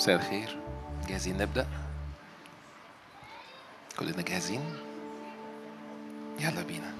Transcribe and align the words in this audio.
مساء 0.00 0.16
الخير. 0.16 0.56
جاهزين 1.08 1.36
نبدأ؟ 1.36 1.66
كلنا 3.98 4.22
جاهزين؟ 4.22 4.76
يلا 6.38 6.62
بينا. 6.62 6.92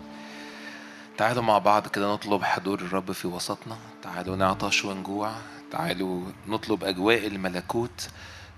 تعالوا 1.19 1.43
مع 1.43 1.59
بعض 1.59 1.87
كده 1.89 2.13
نطلب 2.13 2.45
حضور 2.45 2.81
الرب 2.81 3.13
في 3.13 3.29
وسطنا. 3.29 3.77
تعالوا 4.03 4.37
نعطش 4.37 4.85
ونجوع. 4.85 5.33
تعالوا 5.71 6.25
نطلب 6.49 6.85
أجواء 6.85 7.27
الملكوت 7.27 8.09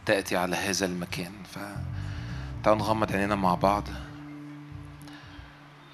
تأتي 0.07 0.37
على 0.37 0.57
هذا 0.57 0.87
المكان. 0.87 1.33
فتعالوا 1.45 2.79
نغمض 2.79 3.13
عينينا 3.13 3.35
مع 3.35 3.55
بعض. 3.55 3.85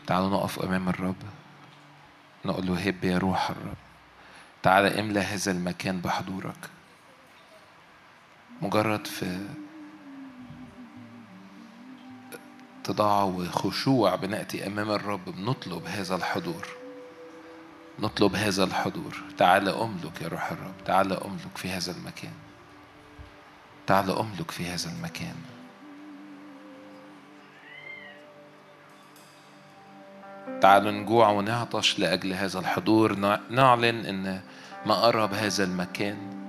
تعالوا 0.07 0.31
نقف 0.31 0.59
أمام 0.59 0.89
الرب. 0.89 1.23
نقول 2.45 2.67
له 2.67 2.89
هب 2.89 3.05
يا 3.05 3.19
روح 3.19 3.51
الرب. 3.51 3.77
تعالى 4.63 5.01
املى 5.01 5.21
هذا 5.21 5.53
المكان 5.53 6.01
بحضورك. 6.01 6.78
مجرد 8.63 9.07
في 9.07 9.39
اتضاع 12.83 13.23
وخشوع 13.23 14.15
بنأتي 14.15 14.67
أمام 14.67 14.91
الرب 14.91 15.25
بنطلب 15.25 15.87
هذا 15.87 16.15
الحضور. 16.15 16.67
نطلب 17.99 18.35
هذا 18.35 18.65
الحضور. 18.65 19.23
تعال 19.39 19.69
أملك 19.69 20.23
يا 20.23 20.29
روح 20.29 20.53
الرب 20.53 20.75
تعال 20.85 21.13
أملك 21.13 21.57
في 21.57 21.71
هذا 21.71 21.93
المكان. 21.93 22.33
تعال 23.87 24.11
أملك 24.11 24.51
في 24.51 24.67
هذا 24.67 24.91
المكان. 24.91 25.35
تعالوا 30.61 30.93
نجوع 30.93 31.29
ونعطش 31.29 31.99
لأجل 31.99 32.33
هذا 32.33 32.59
الحضور. 32.59 33.15
نعلن 33.51 34.07
إن 34.07 34.41
ما 34.87 34.95
قرب 34.95 35.35
هذا 35.35 35.65
المكان 35.65 36.48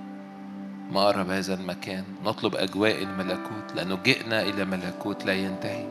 ما 0.90 1.06
قرب 1.06 1.30
هذا 1.30 1.54
المكان 1.54 2.04
نطلب 2.24 2.54
أجواء 2.56 3.02
الملكوت 3.02 3.74
لأنه 3.74 3.98
جئنا 4.04 4.42
إلى 4.42 4.64
ملكوت 4.64 5.24
لا 5.24 5.32
ينتهي. 5.32 5.86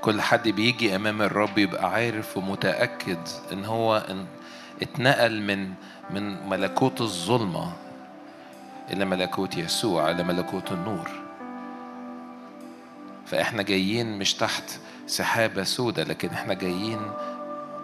كل 0.00 0.20
حد 0.20 0.48
بيجي 0.48 0.96
أمام 0.96 1.22
الرب 1.22 1.58
يبقى 1.58 1.90
عارف 1.90 2.36
ومتأكد 2.36 3.18
إن 3.52 3.64
هو 3.64 4.02
اتنقل 4.82 5.42
من 5.42 5.72
من 6.10 6.48
ملكوت 6.48 7.00
الظلمة 7.00 7.72
إلى 8.92 9.04
ملكوت 9.04 9.56
يسوع 9.56 10.10
إلى 10.10 10.22
ملكوت 10.24 10.72
النور. 10.72 11.08
فإحنا 13.26 13.62
جايين 13.62 14.18
مش 14.18 14.34
تحت 14.34 14.70
سحابة 15.06 15.62
سودة 15.62 16.04
لكن 16.04 16.28
إحنا 16.28 16.54
جايين 16.54 17.00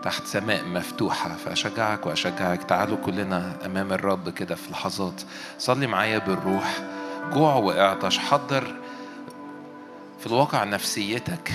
تحت 0.07 0.27
سماء 0.27 0.65
مفتوحة. 0.65 1.35
فأشجعك 1.35 2.07
وأشجعك. 2.07 2.63
تعالوا 2.63 2.97
كلنا 2.97 3.53
أمام 3.67 3.93
الرب 3.93 4.29
كده 4.29 4.55
في 4.55 4.71
لحظات. 4.71 5.23
صلي 5.59 5.87
معايا 5.87 6.19
بالروح. 6.19 6.79
جوع 7.33 7.55
واعطش. 7.55 8.19
حضر 8.19 8.75
في 10.21 10.27
الواقع 10.27 10.65
نفسيتك 10.65 11.53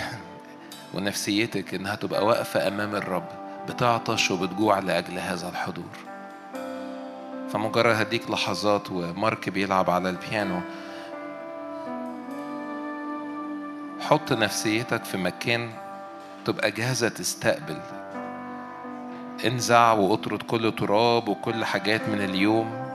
ونفسيتك 0.94 1.74
إنها 1.74 1.96
تبقى 1.96 2.26
واقفة 2.26 2.68
أمام 2.68 2.96
الرب. 2.96 3.28
بتعطش 3.70 4.32
وبتجوع 4.32 4.80
لأجل 4.80 5.20
هذا 5.20 5.50
الحضور. 5.50 5.98
فمجرد 7.54 7.96
هديك 7.96 8.32
لحظات 8.32 8.92
ومارك 8.92 9.50
بيلعب 9.50 9.90
على 9.90 10.10
البيانو. 10.10 10.62
حط 14.00 14.32
نفسيتك 14.32 15.06
في 15.06 15.18
مكان 15.18 15.72
تبقى 16.46 16.72
جاهزة 16.72 17.10
تستقبل. 17.10 18.01
انزع 19.46 19.92
واطرد 19.92 20.42
كل 20.44 20.72
تراب 20.72 21.28
وكل 21.28 21.66
حاجات 21.66 22.10
من 22.10 22.22
اليوم 22.22 22.92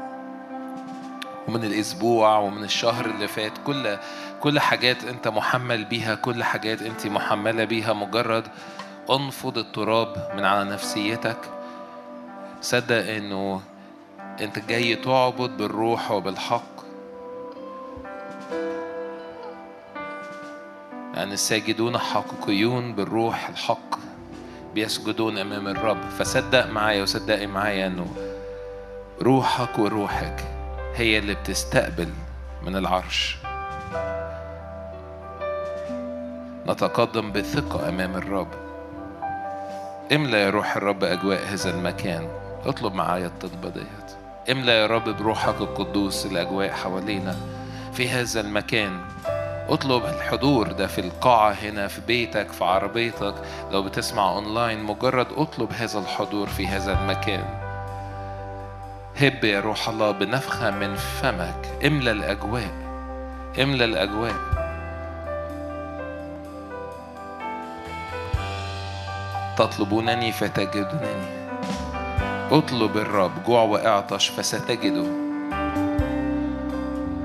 ومن 1.49 1.65
الأسبوع 1.65 2.39
ومن 2.39 2.65
الشهر 2.65 3.07
اللي 3.07 3.29
فات. 3.29 3.53
كل 3.67 3.97
كل 4.41 4.61
حاجات 4.61 5.05
انت 5.05 5.29
محمل 5.29 5.85
بيها 5.85 6.15
كل 6.15 6.45
حاجات 6.45 6.83
انت 6.83 7.07
محملة 7.07 7.65
بيها 7.65 7.93
مجرد 7.93 8.45
انفض 9.11 9.59
التراب 9.59 10.33
من 10.37 10.45
على 10.45 10.71
نفسيتك. 10.71 11.39
صدق 12.63 13.11
انه 13.11 13.61
انت 14.41 14.59
جاي 14.59 14.97
تعبد 14.97 15.57
بالروح 15.57 16.11
وبالحق. 16.11 16.77
يعني 21.15 21.35
الساجدون 21.35 21.99
حقيقيون 21.99 22.95
بالروح 22.95 23.49
الحق. 23.49 24.06
بيسجدون 24.77 25.39
أمام 25.39 25.69
الرب. 25.69 26.11
فصدق 26.19 26.67
معايا 26.67 27.03
وصدقي 27.03 27.47
معايا 27.47 27.87
إنه 27.87 28.07
روحك 29.23 29.79
وروحك 29.79 30.45
هي 30.95 31.19
اللي 31.19 31.35
بتستقبل 31.35 32.09
من 32.63 32.77
العرش. 32.77 33.37
نتقدم 36.67 37.33
بثقة 37.33 37.89
أمام 37.89 38.17
الرب. 38.17 38.49
املى 40.13 40.41
يا 40.41 40.51
روح 40.51 40.77
الرب 40.77 41.05
أجواء 41.05 41.47
هذا 41.47 41.71
المكان. 41.71 42.29
اطلب 42.67 42.95
معايا 42.95 43.27
الطلبة 43.27 43.69
ديت. 43.69 44.17
املى 44.51 44.73
يا 44.73 44.87
رب 44.87 45.05
بروحك 45.05 45.61
القدوس 45.61 46.27
الأجواء 46.27 46.71
حوالينا 46.71 47.37
في 47.93 48.09
هذا 48.09 48.41
المكان. 48.41 49.01
اطلب 49.69 50.05
الحضور 50.05 50.73
ده 50.73 50.87
في 50.87 51.01
القاعة 51.01 51.53
هنا 51.53 51.89
في 51.89 52.01
بيتك 52.01 52.53
في 52.53 52.65
عربيتك. 52.65 53.35
لو 53.71 53.83
بتسمع 53.83 54.33
اونلاين 54.33 54.85
مجرد 54.85 55.27
اطلب 55.37 55.73
هذا 55.73 55.99
الحضور 55.99 56.47
في 56.47 56.67
هذا 56.67 57.01
المكان. 57.01 57.45
هب 59.21 59.45
يا 59.45 59.61
روح 59.61 59.89
الله 59.89 60.11
بنفخة 60.11 60.71
من 60.71 60.95
فمك. 60.95 61.85
املى 61.87 62.11
الأجواء. 62.11 62.71
املى 63.63 63.85
الأجواء. 63.85 64.35
تطلبونني 69.57 70.33
فتجدونني. 70.33 71.47
اطلب 72.51 72.97
الرب 72.97 73.45
جوع 73.47 73.63
واعطش 73.63 74.29
فستجده. 74.29 75.07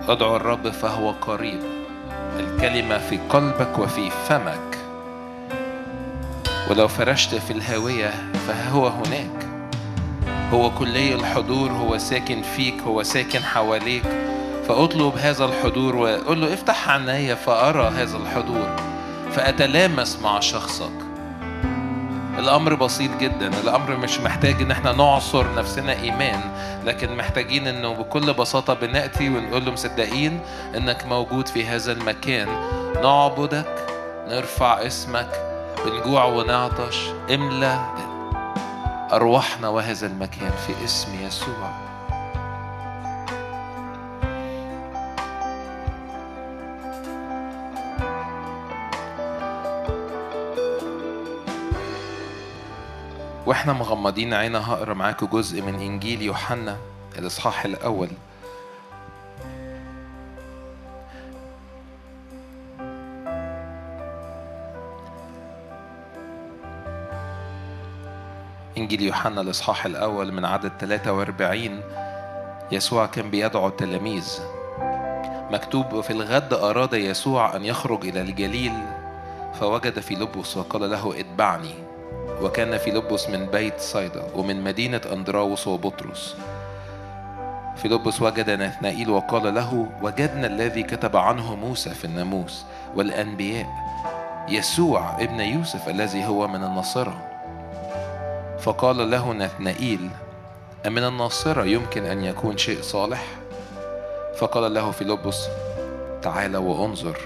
أدعو 0.08 0.36
الرب 0.36 0.70
فهو 0.70 1.12
قريب. 1.12 1.71
الكلمة 2.40 2.98
في 2.98 3.20
قلبك 3.30 3.80
وفي 3.80 4.10
فمك. 4.10 4.78
ولو 6.70 6.88
فرشت 6.88 7.36
في 7.36 7.54
الهاوية 7.54 8.14
فهو 8.48 8.88
هناك. 8.88 9.48
هو 10.54 10.72
كلي 10.72 11.16
الحضور 11.16 11.72
هو 11.72 11.98
ساكن 11.98 12.42
فيك 12.42 12.82
هو 12.82 13.04
ساكن 13.04 13.40
حواليك. 13.40 14.04
فأطلب 14.68 15.14
هذا 15.18 15.46
الحضور 15.46 15.96
وقول 15.96 16.42
له 16.42 16.54
افتح 16.54 16.90
عيني 16.90 17.36
فأرى 17.36 17.88
هذا 17.88 18.18
الحضور. 18.18 18.76
فأتلامس 19.32 20.20
مع 20.24 20.40
شخصك. 20.40 21.11
الأمر 22.42 22.74
بسيط 22.74 23.12
جدا. 23.18 23.48
الأمر 23.48 23.98
مش 23.98 24.20
محتاج 24.20 24.62
إن 24.62 24.72
إحنا 24.72 24.92
نعصر 24.92 25.56
نفسنا 25.56 25.94
إيمان 25.94 26.42
لكن 26.86 27.18
محتاجين 27.18 27.68
إنه 27.68 27.94
بكل 27.94 28.34
بساطة 28.34 28.74
بنأتي 28.74 29.30
ونقول 29.30 29.66
له 29.66 29.72
مصدقين 29.72 30.40
إنك 30.76 31.06
موجود 31.06 31.48
في 31.48 31.66
هذا 31.66 31.92
المكان. 31.92 32.48
نعبدك 33.04 33.86
نرفع 34.28 34.88
اسمك 34.88 35.30
بنجوع 35.86 36.26
ونعطش. 36.26 36.98
املى 37.34 37.80
أرواحنا 39.14 39.70
وهذا 39.70 40.08
المكان 40.08 40.52
في 40.68 40.86
اسم 40.86 41.26
يسوع. 41.26 41.91
وإحنا 53.46 53.74
مغمضين 53.74 54.34
عينا 54.34 54.74
هقرأ 54.74 54.94
معاكم 54.94 55.26
جزء 55.26 55.62
من 55.62 55.76
إنجيل 55.76 56.22
يوحنا 56.22 56.78
الإصحاح 57.18 57.66
الأول. 57.66 58.10
إنجيل 68.78 69.02
يوحنا 69.02 69.42
الإصحاح 69.42 69.86
الأول 69.86 70.32
من 70.32 70.46
عدد 70.46 70.72
43 70.80 71.82
يسوع 72.72 73.06
كان 73.06 73.30
بيدعو 73.30 73.68
التلاميذ. 73.68 74.40
مكتوب 75.52 76.02
في 76.02 76.12
الغد 76.12 76.54
أراد 76.54 76.94
يسوع 76.94 77.56
أن 77.56 77.66
يخرج 77.66 78.06
إلى 78.08 78.22
الجليل 78.22 78.74
فوجد 79.60 80.00
فيلبس 80.00 80.58
وقال 80.58 80.90
له 80.92 81.20
اتبعني. 81.20 81.91
وكان 82.42 82.78
فيلبس 82.78 83.30
من 83.30 83.46
بيت 83.46 83.80
صيدا 83.80 84.24
ومن 84.36 84.64
مدينة 84.64 85.02
أندراوس 85.14 85.68
وبطرس. 85.68 86.36
فيلبس 87.76 88.22
وجد 88.22 88.50
نثنائيل 88.50 89.10
وقال 89.10 89.56
له 89.56 89.88
وجدنا 90.02 90.48
الذي 90.48 90.84
كتب 90.84 91.18
عنه 91.18 91.56
موسى 91.56 91.90
في 91.90 92.06
الناموس 92.06 92.66
والأنبياء 92.96 93.68
يسوع 94.50 95.22
ابن 95.22 95.40
يوسف 95.40 95.90
الذي 95.90 96.26
هو 96.26 96.48
من 96.48 96.64
النصارى 96.64 97.14
فقال 98.60 99.12
له 99.12 99.34
نثنائيل 99.34 100.10
أم 100.88 100.94
من 100.94 101.04
الناصرة 101.04 101.66
يمكن 101.66 102.06
أن 102.06 102.24
يكون 102.24 102.58
شيء 102.58 102.82
صالح؟ 102.82 103.26
فقال 104.38 104.74
له 104.74 104.92
فيلبس 104.92 105.48
تعال 106.22 106.58
وانظر. 106.58 107.18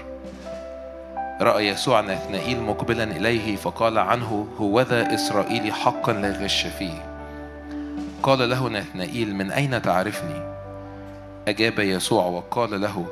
رأى 1.40 1.68
يسوع 1.68 2.00
نثنائيل 2.00 2.60
مقبلا 2.60 3.04
إليه 3.04 3.56
فقال 3.56 3.98
عنه 3.98 4.46
هوذا 4.60 5.14
إسرائيلي 5.14 5.72
حقا 5.72 6.12
لا 6.12 6.30
غش 6.30 6.66
فيه. 6.66 7.16
قال 8.22 8.50
له 8.50 8.68
نثنائيل 8.68 9.34
من 9.34 9.50
أين 9.50 9.82
تعرفني؟ 9.82 10.56
أجاب 11.48 11.78
يسوع 11.78 12.24
وقال 12.26 12.80
له 12.80 13.06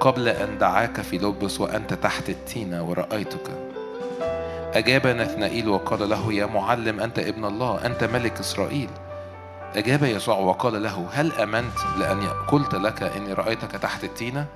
قبل 0.00 0.28
أن 0.28 0.58
دعاك 0.58 1.00
في 1.00 1.18
لبس 1.18 1.60
وأنت 1.60 1.94
تحت 1.94 2.28
التينة 2.28 2.82
ورأيتك. 2.82 3.50
أجاب 4.74 5.06
نثنائيل 5.06 5.68
وقال 5.68 6.08
له 6.08 6.32
يا 6.32 6.46
معلم 6.46 7.00
أنت 7.00 7.18
ابن 7.18 7.44
الله 7.44 7.86
أنت 7.86 8.04
ملك 8.04 8.40
إسرائيل. 8.40 8.88
أجاب 9.76 10.02
يسوع 10.02 10.36
وقال 10.36 10.82
له 10.82 11.06
هل 11.12 11.32
أمنت 11.32 11.78
لأن 11.98 12.28
قلت 12.48 12.74
لك 12.74 13.02
إني 13.02 13.32
رأيتك 13.32 13.70
تحت 13.70 14.04
التينة؟ 14.04 14.46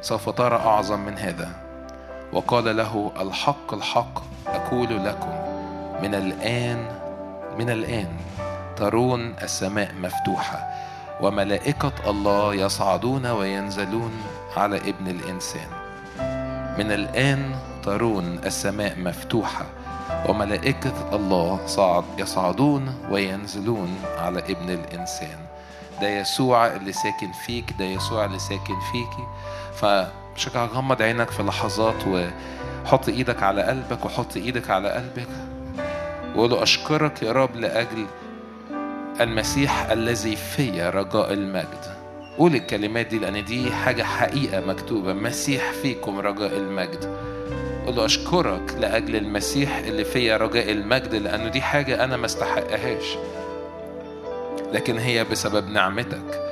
سوف 0.00 0.30
ترى 0.30 0.56
أعظم 0.56 1.00
من 1.00 1.18
هذا. 1.18 1.65
وقال 2.32 2.76
له 2.76 3.12
الحق 3.20 3.74
الحق 3.74 4.22
أقول 4.46 5.04
لكم 5.04 5.30
من 6.02 6.14
الآن 6.14 6.88
من 7.58 7.70
الآن 7.70 8.08
ترون 8.76 9.34
السماء 9.42 9.94
مفتوحة 9.94 10.68
وملائكة 11.20 11.92
الله 12.10 12.54
يصعدون 12.54 13.26
وينزلون 13.26 14.12
على 14.56 14.76
ابن 14.76 15.08
الإنسان. 15.08 15.68
من 16.78 16.92
الآن 16.92 17.54
ترون 17.84 18.38
السماء 18.44 18.98
مفتوحة 18.98 19.66
وملائكة 20.28 20.92
الله 21.12 21.60
صعد 21.66 22.04
يصعدون 22.18 22.94
وينزلون 23.10 23.96
على 24.18 24.38
ابن 24.38 24.70
الإنسان. 24.70 25.38
ده 26.00 26.08
يسوع 26.08 26.66
اللي 26.66 26.92
ساكن 26.92 27.32
فيك 27.46 27.74
ده 27.78 27.84
يسوع 27.84 28.24
اللي 28.24 28.38
ساكن 28.38 28.80
فيكي 28.92 29.26
فشجع 30.36 30.64
غمض 30.64 31.02
عينك 31.02 31.30
في 31.30 31.42
لحظات 31.42 32.06
وحط 32.06 33.08
إيدك 33.08 33.42
على 33.42 33.62
قلبك 33.62 34.04
وحط 34.04 34.36
إيدك 34.36 34.70
على 34.70 34.90
قلبك. 34.90 35.28
وقول 36.34 36.50
له 36.50 36.62
أشكرك 36.62 37.22
يا 37.22 37.32
رب 37.32 37.56
لأجل 37.56 38.06
المسيح 39.20 39.90
الذي 39.90 40.36
في 40.36 40.82
رجاء 40.82 41.32
المجد. 41.32 41.96
قول 42.38 42.54
الكلمات 42.54 43.06
دي 43.06 43.18
لأن 43.18 43.44
دي 43.44 43.72
حاجة 43.72 44.02
حقيقة 44.02 44.60
مكتوبة. 44.60 45.12
مسيح 45.12 45.70
فيكم 45.82 46.18
رجاء 46.18 46.56
المجد. 46.56 47.04
قول 47.86 47.96
له 47.96 48.04
أشكرك 48.04 48.76
لأجل 48.80 49.16
المسيح 49.16 49.76
اللي 49.78 50.04
فيا 50.04 50.36
رجاء 50.36 50.72
المجد 50.72 51.14
لأنه 51.14 51.48
دي 51.48 51.62
حاجة 51.62 52.04
أنا 52.04 52.16
ما 52.16 52.26
استحقهاش. 52.26 53.16
لكن 54.72 54.98
هي 54.98 55.24
بسبب 55.24 55.68
نعمتك. 55.68 56.42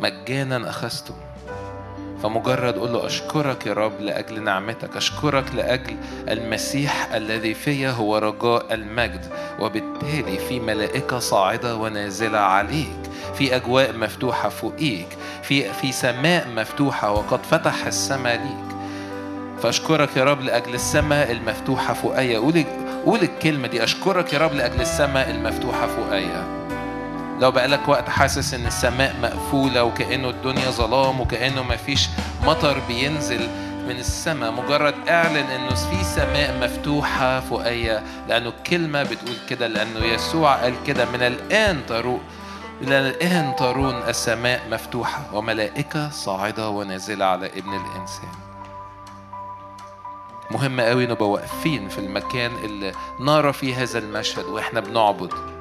مجانا 0.00 0.70
اخذته 0.70 1.14
فمجرد 2.22 2.78
قول 2.78 2.92
له 2.92 3.06
أشكرك 3.06 3.66
يا 3.66 3.72
رب 3.72 4.00
لأجل 4.00 4.42
نعمتك 4.42 4.96
أشكرك 4.96 5.54
لأجل 5.54 5.96
المسيح 6.28 7.14
الذي 7.14 7.54
فيا 7.54 7.90
هو 7.90 8.18
رجاء 8.18 8.74
المجد 8.74 9.26
وبالتالي 9.60 10.38
في 10.38 10.60
ملائكة 10.60 11.18
صاعدة 11.18 11.76
ونازلة 11.76 12.38
عليك 12.38 12.96
في 13.38 13.56
أجواء 13.56 13.96
مفتوحة 13.96 14.48
فوقيك 14.48 15.08
في 15.42 15.72
في 15.72 15.92
سماء 15.92 16.48
مفتوحة 16.48 17.12
وقد 17.12 17.40
فتح 17.50 17.86
السماء 17.86 18.36
ليك. 18.36 18.76
فأشكرك 19.62 20.16
يا 20.16 20.24
رب 20.24 20.40
لأجل 20.40 20.74
السماء 20.74 21.32
المفتوحة 21.32 21.94
فوقيا. 21.94 22.38
قول 22.38 22.64
قول 23.06 23.22
الكلمة 23.22 23.68
دي 23.68 23.84
أشكرك 23.84 24.32
يا 24.32 24.38
رب 24.38 24.52
لأجل 24.54 24.80
السماء 24.80 25.30
المفتوحة 25.30 25.86
فوقيا. 25.86 26.55
لو 27.40 27.50
بقالك 27.50 27.88
وقت 27.88 28.08
حاسس 28.08 28.54
إن 28.54 28.66
السماء 28.66 29.16
مقفولة 29.22 29.84
وكأنه 29.84 30.30
الدنيا 30.30 30.70
ظلام 30.70 31.20
وكأنه 31.20 31.62
مفيش 31.62 32.08
مطر 32.44 32.78
بينزل 32.88 33.48
من 33.88 33.96
السماء 33.98 34.52
مجرد 34.52 34.94
إعلن 35.08 35.36
إنه 35.36 35.74
في 35.74 36.04
سماء 36.04 36.58
مفتوحة 36.62 37.40
فوقيا 37.40 38.02
لأنه 38.28 38.48
الكلمة 38.48 39.02
بتقول 39.02 39.36
كده 39.48 39.66
لأنه 39.66 40.04
يسوع 40.04 40.54
قال 40.54 40.74
كده 40.86 41.04
من 41.04 41.22
الآن 41.22 41.86
ترون 41.86 42.20
من 42.82 42.92
الآن 42.92 43.56
ترون 43.56 43.94
السماء 44.08 44.60
مفتوحة 44.70 45.20
وملائكة 45.32 46.10
صاعدة 46.10 46.68
ونازلة 46.68 47.24
على 47.24 47.46
ابن 47.46 47.68
الإنسان. 47.74 48.28
مهم 50.50 50.80
قوي 50.80 51.06
نبقى 51.06 51.30
واقفين 51.30 51.88
في 51.88 51.98
المكان 51.98 52.52
اللي 52.64 52.92
نرى 53.20 53.52
فيه 53.52 53.82
هذا 53.82 53.98
المشهد 53.98 54.44
وإحنا 54.44 54.80
بنعبد. 54.80 55.55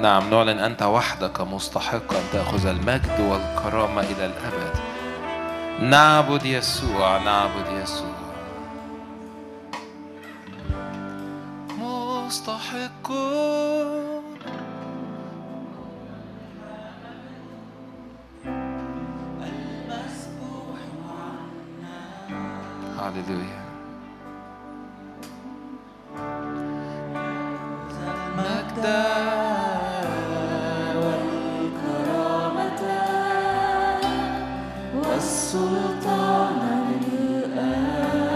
نعم 0.00 0.30
نعلن 0.30 0.58
أنت 0.58 0.82
وحدك 0.82 1.40
مستحق 1.40 2.14
أن 2.14 2.22
تأخذ 2.32 2.66
المجد 2.66 3.20
والكرامة 3.20 4.00
إلى 4.00 4.26
الأبد. 4.26 4.76
نعبد 5.80 6.44
يسوع 6.44 7.18
نعبد 7.18 7.82
يسوع. 7.82 8.18
مستحق. 12.26 13.12
هللويا 22.98 23.58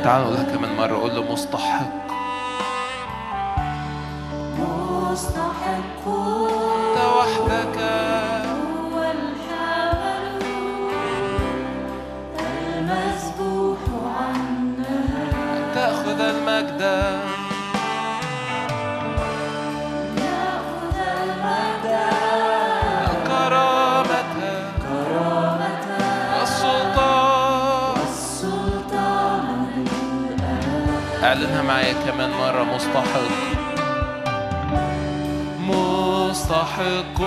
تعالوا 0.03 0.27
نقولها 0.27 0.57
كمان 0.57 0.77
مرة 0.77 0.97
قول 0.99 1.15
له 1.15 1.33
مستحق. 1.33 2.13
مستحق. 4.59 5.52
اعلنها 31.33 31.63
معايا 31.63 31.93
كمان 31.93 32.31
مرة 32.31 32.63
مستحق. 32.63 33.31
مستحق 35.61 37.21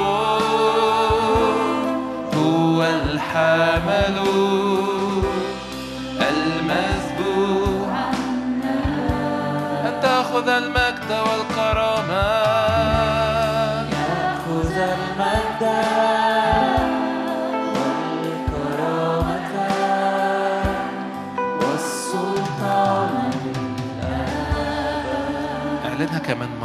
هو 2.36 2.84
الحمل. 2.84 4.18
المذبوح 6.22 7.94
أن 9.86 10.00
تأخذ 10.02 10.50
المجد 10.50 11.12
والكرامة. 11.12 12.26
يأخذ 13.92 14.78
المجد. 14.78 16.15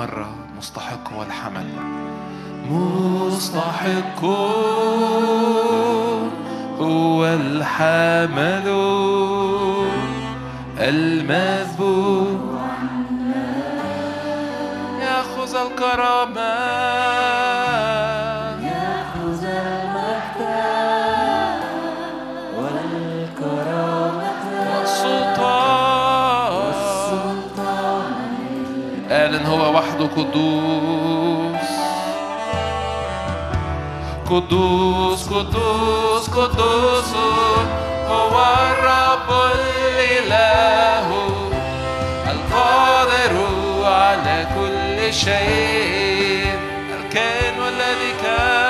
مرة 0.00 0.28
مستحق 0.58 1.12
هو 1.12 1.22
الحمل 1.22 1.66
مستحق 2.70 4.24
هو 6.80 7.26
الحمل 7.26 8.68
المذبوح 10.78 12.40
يأخذ 15.00 15.56
الكرامة. 15.56 17.49
قدوس 30.16 31.70
قدوس 34.30 35.28
قدوس 35.28 36.28
قدوس 36.30 37.14
هو 38.08 38.44
الرب 38.70 39.28
الإله 39.54 41.06
القادر 42.30 43.34
على 43.84 44.46
كل 44.54 45.14
شيء 45.14 46.58
الكائن 47.00 47.54
الذي 47.68 48.12
كان 48.22 48.69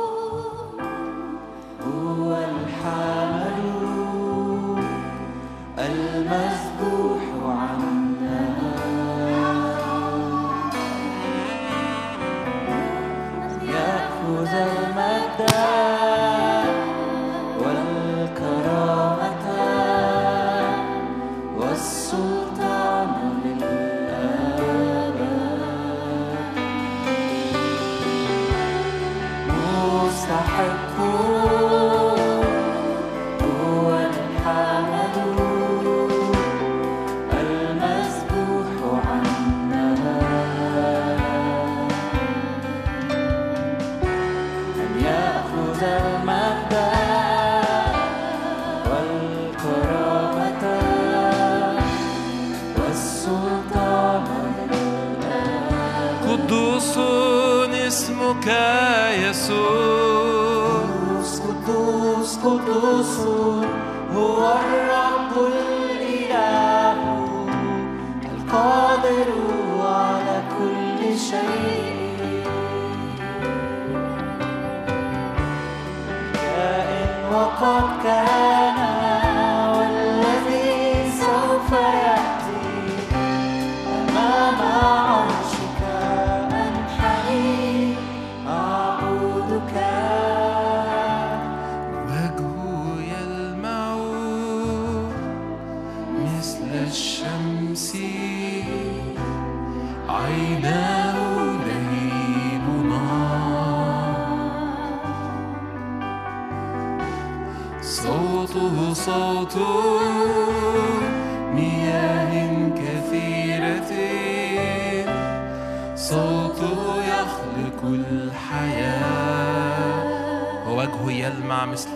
podcast. 77.59 78.50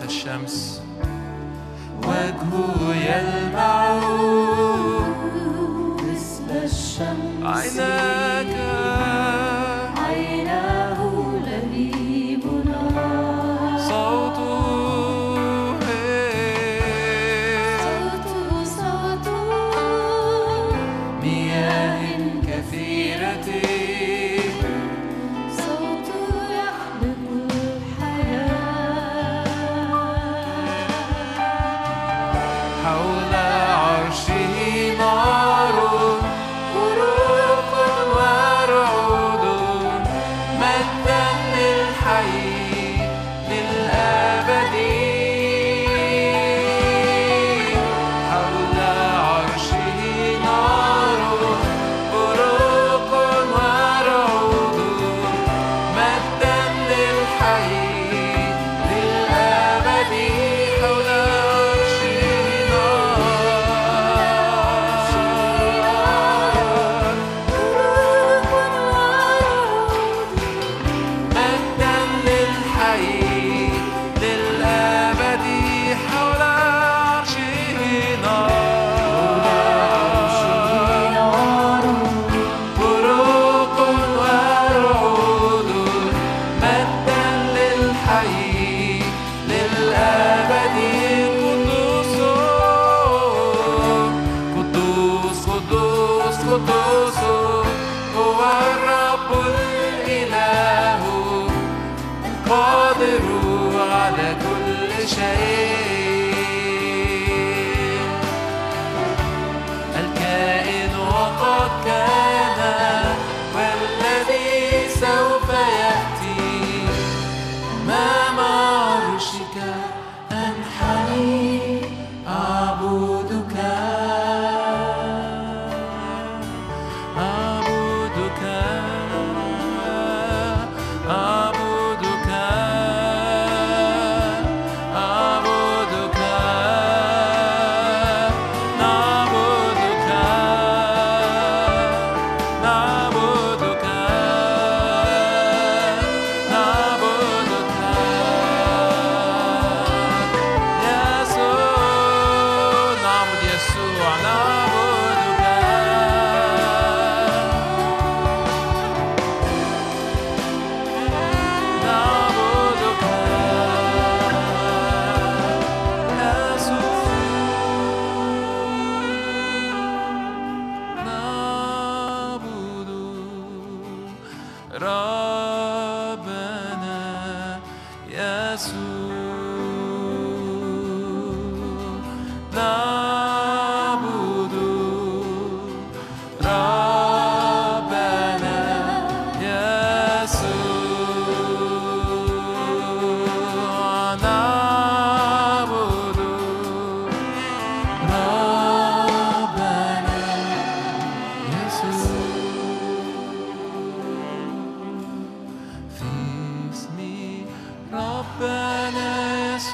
Hashem's 0.06 0.75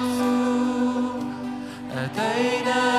يسوع 0.03 1.23
أتينا 1.95 2.92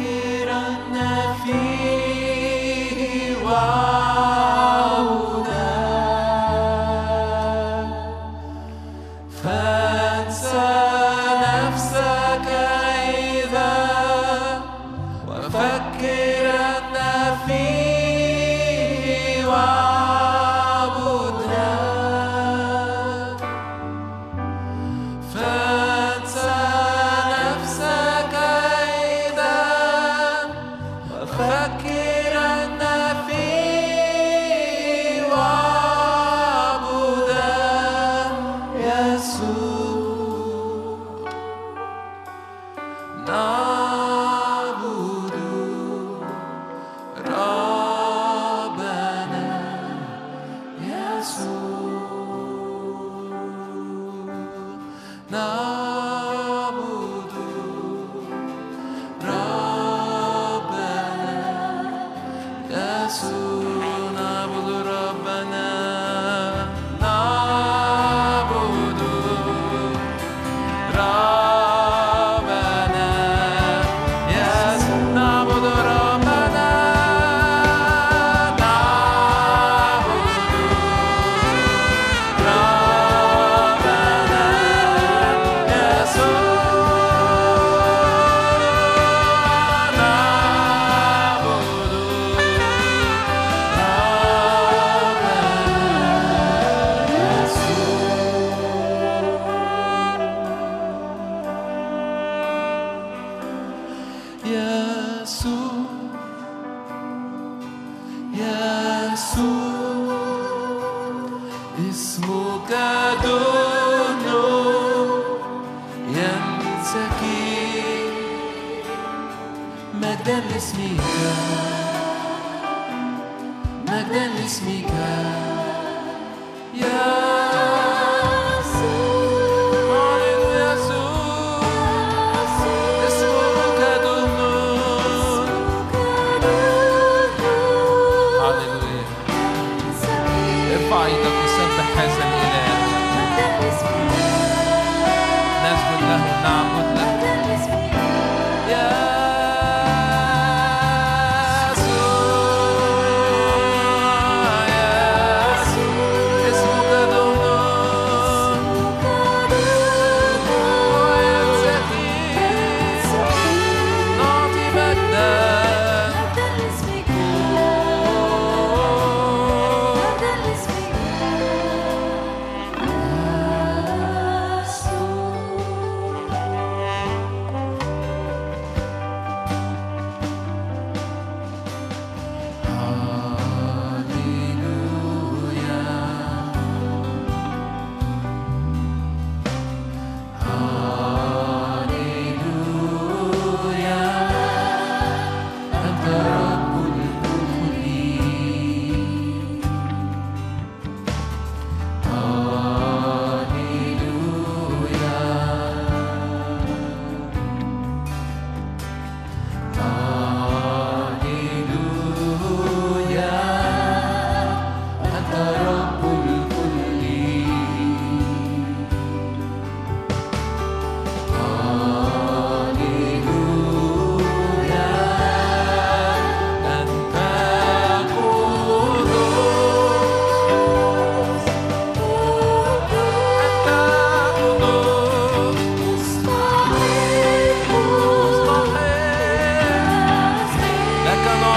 again. 0.00 0.27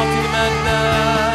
أعطي 0.01 0.27
منا 0.27 1.30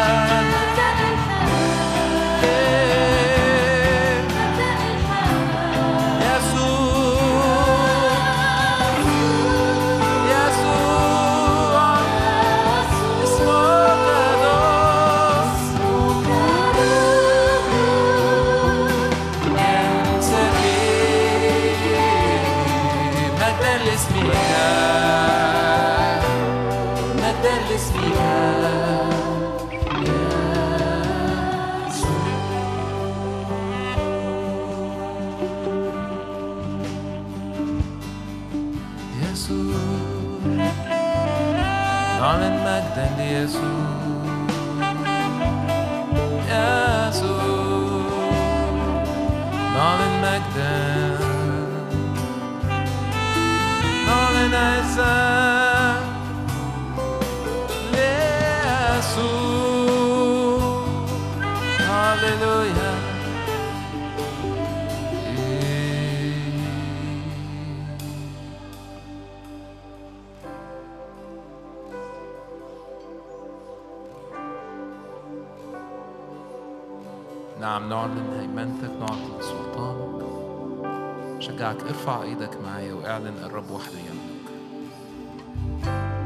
شجعك 81.47 81.83
ارفع 81.83 82.23
إيدك 82.23 82.51
معايا 82.65 82.95
واعلن 82.95 83.39
الرب 83.45 83.71
وحده 83.71 83.99
يملك. 83.99 84.47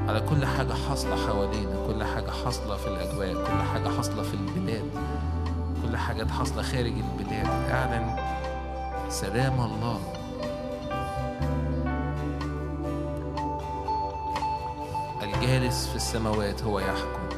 على 0.08 0.20
كل 0.20 0.46
حاجة 0.46 0.72
حاصلة 0.88 1.26
حوالينا 1.26 1.86
كل 1.86 2.04
حاجة 2.04 2.30
حاصلة 2.30 2.76
في 2.76 2.86
الأجواء 2.86 3.34
كل 3.34 3.62
حاجة 3.62 3.88
حاصلة 3.88 4.22
في 4.22 4.34
البلاد 4.34 4.90
كل 5.82 5.96
حاجة 5.96 6.26
حاصلة 6.26 6.62
خارج 6.62 6.92
البلاد. 6.92 7.46
اعلن 7.70 8.16
سلام 9.08 9.60
الله. 9.60 10.00
الجالس 15.22 15.86
في 15.86 15.96
السماوات 15.96 16.62
هو 16.62 16.78
يحكم. 16.78 17.28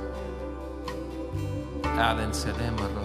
اعلن 1.86 2.32
سلام 2.32 2.74
الرب. 2.74 3.01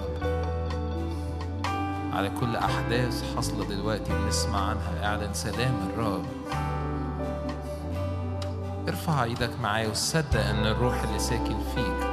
على 2.17 2.29
كل 2.29 2.55
أحداث 2.55 3.35
حاصلة 3.35 3.65
دلوقتي 3.65 4.13
بنسمع 4.13 4.69
عنها. 4.69 5.05
اعلن 5.05 5.33
سلام 5.33 5.89
الرب. 5.89 6.25
ارفع 8.87 9.23
إيدك 9.23 9.49
معايا 9.61 9.89
وصدق 9.89 10.45
إن 10.45 10.65
الروح 10.65 11.03
اللي 11.03 11.19
ساكن 11.19 11.57
فيك 11.75 12.07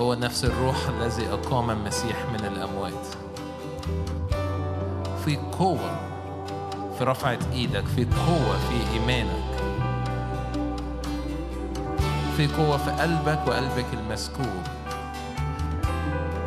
هو 0.00 0.14
نفس 0.14 0.44
الروح 0.44 0.88
الذي 0.88 1.28
أقام 1.28 1.70
المسيح 1.70 2.16
من 2.32 2.44
الأموات. 2.44 3.06
في 5.24 5.36
قوة 5.36 6.00
في 6.98 7.04
رفعة 7.04 7.38
إيدك 7.52 7.86
في 7.86 8.04
قوة 8.04 8.58
في 8.58 8.92
إيمانك. 8.94 9.41
في 12.36 12.46
قوة 12.46 12.76
في 12.76 12.90
قلبك 12.90 13.38
وقلبك 13.46 13.86
المسكوب 13.92 14.62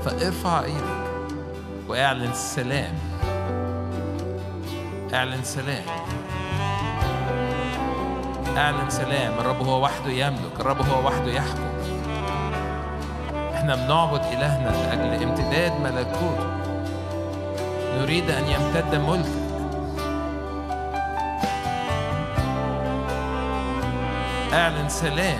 فارفع 0.05 0.63
إيدك 0.63 1.05
واعلن 1.87 2.31
السلام 2.31 2.93
اعلن 5.13 5.43
سلام. 5.43 5.85
اعلن 8.57 8.89
سلام. 8.89 9.39
الرب 9.39 9.67
هو 9.67 9.83
وحده 9.83 10.11
يملك 10.11 10.59
الرب 10.59 10.81
هو 10.81 11.07
وحده 11.07 11.31
يحكم. 11.31 11.69
إحنا 13.53 13.75
بنعبد 13.75 14.21
إلهنا 14.21 14.69
لأجل 14.69 15.23
امتداد 15.23 15.71
ملكوته 15.71 16.49
نريد 17.99 18.31
أن 18.31 18.43
يمتد 18.47 18.95
ملكك. 18.95 19.45
اعلن 24.53 24.89
سلام. 24.89 25.39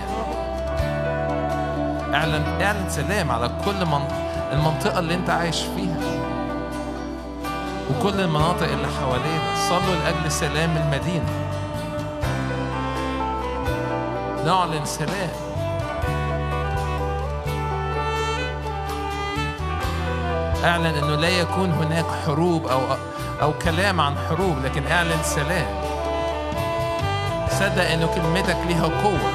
اعلن 2.16 2.62
اعلن 2.62 2.90
سلام 2.90 3.32
على 3.32 3.52
كل 3.66 3.86
من 3.86 4.08
المنطقة 4.52 5.00
اللي 5.00 5.14
انت 5.14 5.30
عايش 5.30 5.62
فيها. 5.62 5.98
وكل 7.90 8.22
المناطق 8.22 8.68
اللي 8.72 8.88
حوالينا. 8.88 9.56
صلوا 9.70 9.96
لأجل 9.96 10.32
سلام 10.32 10.78
المدينة. 10.78 11.30
نعلن 14.46 14.86
سلام. 14.86 15.30
اعلن 20.64 20.86
إنه 20.86 21.16
لا 21.16 21.30
يكون 21.30 21.72
هناك 21.72 22.06
حروب 22.26 22.68
أو 22.68 22.82
أو 23.42 23.54
كلام 23.54 24.02
عن 24.02 24.16
حروب 24.30 24.66
لكن 24.66 24.88
اعلن 24.88 25.24
سلام. 25.24 25.68
صدق 27.50 27.90
إنه 27.92 28.08
كلمتك 28.16 28.58
ليها 28.68 29.04
قوة. 29.04 29.32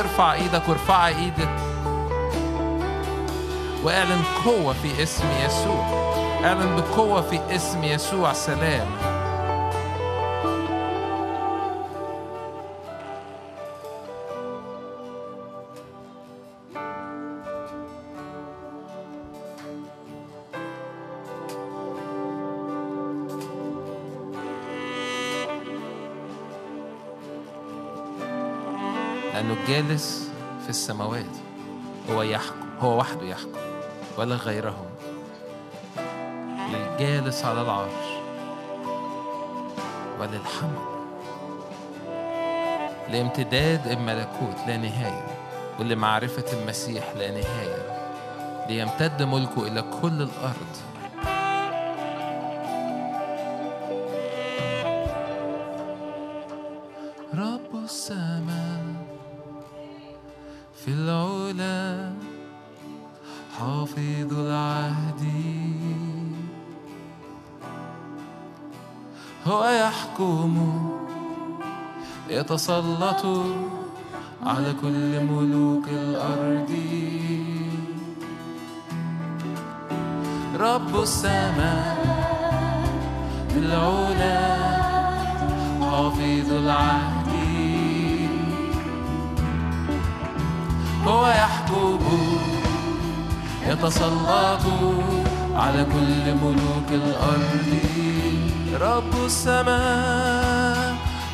ارفع 0.00 0.32
إيدك 0.32 0.68
وارفع 0.68 1.06
إيدك. 1.06 1.67
واعلن 3.84 4.22
قوة 4.44 4.72
في 4.72 5.02
اسم 5.02 5.24
يسوع 5.44 5.86
اعلن 6.44 6.76
بقوة 6.76 7.22
في 7.22 7.56
اسم 7.56 7.84
يسوع 7.84 8.32
سلام 8.32 8.88
لأنه 29.34 29.56
الجالس 29.62 30.30
في 30.64 30.68
السماوات 30.70 31.24
هو 32.10 32.22
يحكم 32.22 32.68
هو 32.80 32.98
وحده 32.98 33.26
يحكم 33.26 33.67
ولا 34.18 34.36
غيره 34.36 34.86
للجالس 36.72 37.44
على 37.44 37.62
العرش 37.62 38.08
وللحمل 40.20 40.98
لامتداد 43.08 43.86
الملكوت 43.86 44.56
لا 44.66 44.76
نهاية 44.76 45.26
ولمعرفة 45.80 46.44
المسيح 46.52 47.12
لا 47.16 47.30
نهاية. 47.30 47.98
ليمتد 48.68 49.22
ملكه 49.22 49.66
إلى 49.66 49.84
كل 50.02 50.22
الأرض 50.22 50.76
يتسلط 72.48 73.24
على 74.46 74.72
كل 74.82 75.24
ملوك 75.24 75.88
الأرض. 75.88 76.72
رب 80.60 81.02
السماء 81.02 81.96
العلا 83.56 84.40
حافظ 85.80 86.52
العهد. 86.52 87.28
هو 91.06 91.28
يحكم 91.28 91.98
يتسلط 93.68 94.64
على 95.54 95.84
كل 95.84 96.24
ملوك 96.42 96.88
الأرض. 96.90 97.70
رب 98.80 99.12
السماء 99.26 100.37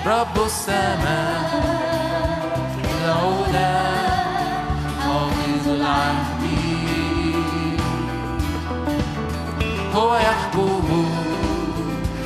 رب 0.07 0.45
السماء. 0.47 1.65
العلا 2.85 3.83
حافظ 5.03 5.69
العهد. 5.69 6.43
هو 9.95 10.17
يحكم 10.17 11.07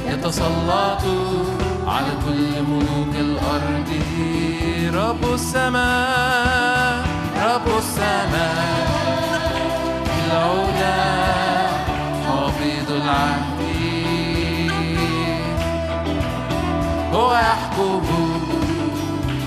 يتسلط 0.07 1.05
على 1.87 2.13
كل 2.27 2.63
ملوك 2.63 3.15
الأرض. 3.15 3.91
رب 4.95 5.35
السماء 5.35 7.07
رب 7.45 7.69
السماء. 7.79 8.89
العلا 10.27 10.99
حافظ 12.27 12.91
العهد. 12.91 13.58
هو 17.19 17.35
يحكم. 17.35 18.03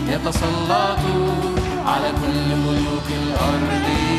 يتسلط 0.07 0.99
على 1.87 2.11
كل 2.21 2.55
ملوك 2.55 3.07
الأرض. 3.23 4.10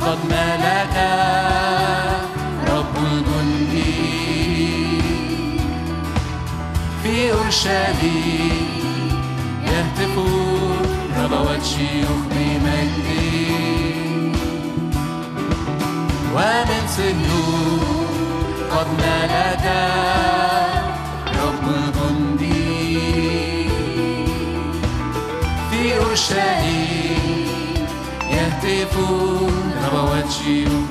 قد 0.00 0.18
ملك 0.30 0.96
رب 2.68 2.96
الجند 3.12 3.84
في 7.02 7.32
أورشليم 7.32 8.68
يهتفون 9.64 10.86
ربوات 11.18 11.64
شيوخ 11.64 12.22
بمجدي 12.30 13.48
ومن 16.34 16.82
صهيون 16.96 17.80
قد 18.70 18.86
ملك 18.98 19.66
رب 21.42 21.64
الجند 21.68 22.42
في 25.70 25.96
أورشليم 25.96 27.48
يهتفون 28.30 29.37
ربوات 30.48 30.87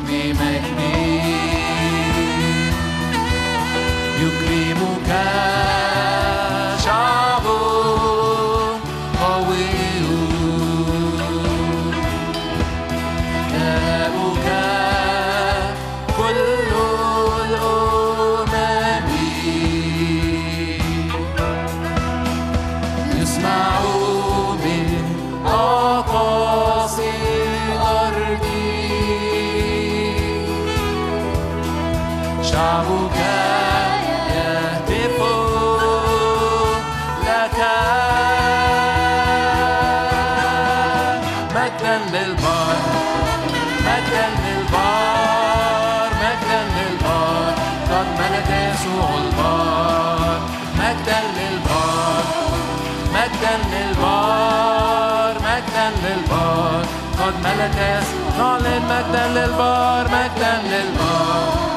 للبار 57.27 57.33
قد 57.33 57.33
ملك 57.43 57.75
يسوع 57.77 58.37
نعلن 58.37 58.81
مجدا 58.85 59.27
للبار 59.27 60.07
مجدا 60.07 60.61
للبار 60.63 61.76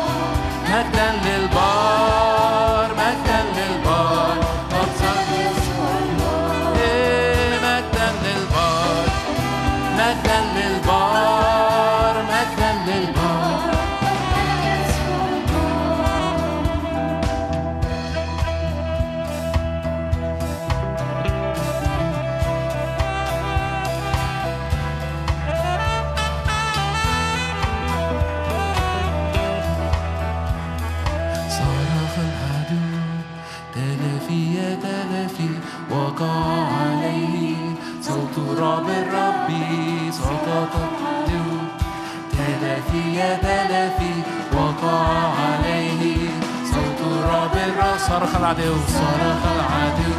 صرخ 48.10 48.36
العدو 48.36 48.74
صرخ 48.88 49.42
العدو. 49.56 50.12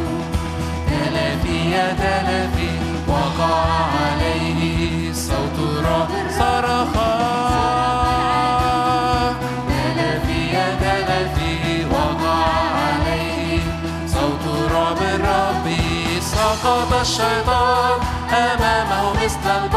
تلافي 0.88 1.70
يا 1.70 1.86
تلافي 1.92 2.70
وقع 3.08 3.64
عليه 4.02 5.12
صوت 5.12 5.58
رعب 5.84 6.08
صرخ. 6.38 6.92
تلافي 9.68 10.40
وقع 11.92 12.44
عليه 12.82 13.60
الشيطان 17.00 17.98
أمامه 18.32 19.24
مثل 19.24 19.68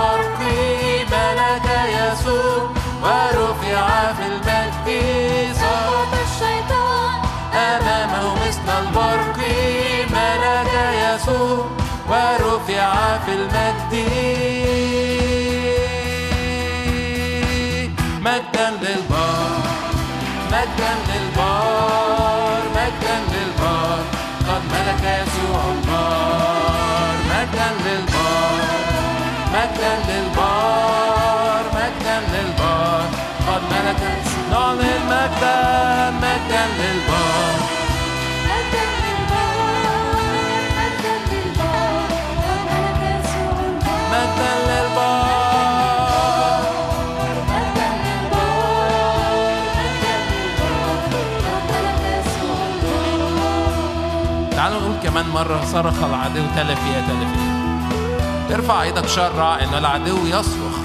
مرة 55.46 55.66
صرخ 55.66 56.04
العدو 56.04 56.46
تلفي 56.56 56.90
يا 56.90 57.02
تلفي 57.02 58.56
ارفع 58.56 58.82
إيدك 58.82 59.08
شرع 59.08 59.60
ان 59.64 59.74
العدو 59.74 60.26
يصرخ. 60.26 60.78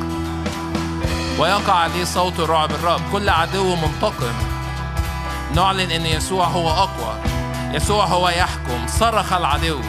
ويقع 1.39 1.73
عليه 1.73 2.05
صوت 2.05 2.41
رعب 2.41 2.71
الرب. 2.71 3.01
كل 3.13 3.29
عدو 3.29 3.77
منتقم. 3.77 4.33
نعلن 5.55 5.91
إن 5.91 6.07
يسوع 6.07 6.47
هو 6.47 6.71
أقوى. 6.71 7.15
يسوع 7.73 8.05
هو 8.05 8.29
يحكم. 8.29 8.87
صرخ 8.87 9.33
العدو. 9.33 9.81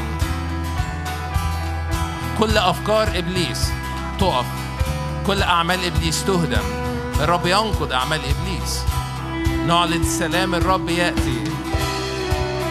كل 2.39 2.57
أفكار 2.57 3.07
إبليس 3.15 3.71
تقف. 4.19 4.45
كل 5.27 5.43
أعمال 5.43 5.85
إبليس 5.85 6.25
تهدم. 6.25 6.63
الرب 7.19 7.45
ينقض 7.45 7.91
أعمال 7.91 8.19
إبليس. 8.19 8.83
نعلن 9.67 10.03
سلام 10.03 10.55
الرب 10.55 10.89
يأتي. 10.89 11.43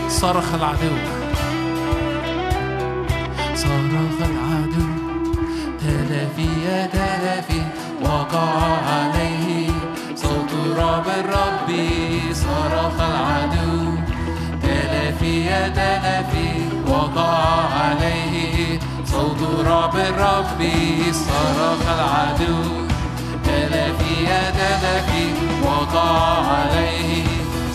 صرخ 0.09 0.55
العدو. 0.55 1.20
صرخ 3.61 4.19
العدو 4.31 4.89
تلافي 5.81 6.49
تلافي 6.93 7.63
وقع 8.03 8.53
عليه 8.91 9.71
صوت 10.17 10.53
رعب 10.79 11.07
الرب 11.21 11.69
صرخ 12.33 12.97
العدو 13.01 13.93
تلافي 14.63 15.45
تلافي 15.77 16.51
وقع 16.89 17.35
عليه 17.81 18.79
صوت 19.07 19.43
رعب 19.67 19.97
الرب 19.97 20.61
صرخ 21.13 21.83
العدو 21.99 22.63
تلافي 23.45 24.27
تلافي 24.59 25.25
وقع 25.65 26.47
عليه 26.47 27.25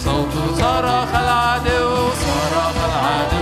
صوت 0.06 0.34
صرخ 0.58 1.12
العدو 1.24 2.10
صرخ 2.26 2.76
العدو 2.90 3.35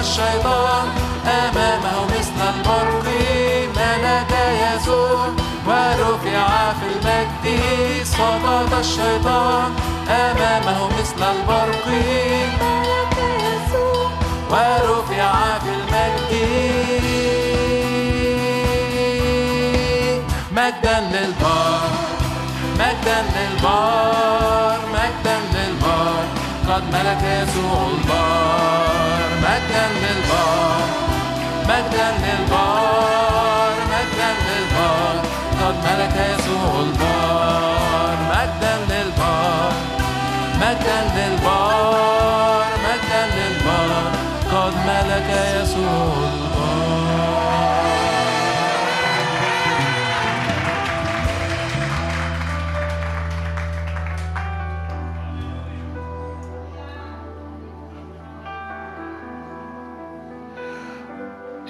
الشيطان 0.00 0.86
أمامه 1.26 2.04
مثل 2.04 2.38
البرق 2.54 3.04
ملك 3.76 4.32
يسوع 4.62 5.26
ورفع 5.66 6.72
في 6.72 6.86
المجد 6.92 8.04
سقط 8.04 8.72
الشيطان 8.78 9.70
أمامه 10.08 10.86
مثل 10.86 11.22
البرق 11.30 11.86
ملك 12.60 13.16
يسوع 13.44 14.10
ورفع 14.50 15.58
في 15.58 15.70
المجد 15.78 16.32
مجدا 20.52 21.00
للبار 21.00 21.90
مجدا 22.78 23.18
للبار 23.36 24.78
مجدا 24.94 25.38
للبار 25.54 26.24
قد 26.68 26.82
ملك 26.92 27.22
يسوع 27.22 27.86
البار 27.90 29.28
مجدا 29.78 32.14
للبار 32.22 32.94
للبار 41.16 42.64
مجدا 42.84 43.22
للبار 43.36 44.12
قد 44.52 44.72
ملك 44.86 45.60
يسوع 45.62 46.14
البار 46.14 46.87